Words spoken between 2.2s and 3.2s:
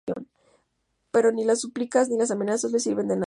amenazas le sirven de nada.